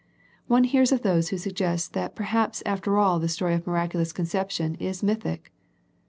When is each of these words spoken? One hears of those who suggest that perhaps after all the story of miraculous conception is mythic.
One 0.47 0.63
hears 0.63 0.91
of 0.91 1.03
those 1.03 1.29
who 1.29 1.37
suggest 1.37 1.93
that 1.93 2.15
perhaps 2.15 2.63
after 2.65 2.97
all 2.97 3.19
the 3.19 3.27
story 3.29 3.53
of 3.53 3.67
miraculous 3.67 4.11
conception 4.11 4.73
is 4.79 5.03
mythic. 5.03 5.51